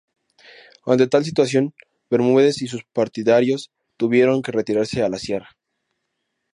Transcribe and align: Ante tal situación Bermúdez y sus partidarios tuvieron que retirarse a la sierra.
Ante 0.91 1.05
tal 1.05 1.23
situación 1.23 1.75
Bermúdez 2.09 2.63
y 2.63 2.67
sus 2.67 2.83
partidarios 2.85 3.69
tuvieron 3.97 4.41
que 4.41 4.51
retirarse 4.51 5.03
a 5.03 5.09
la 5.09 5.19
sierra. 5.19 5.55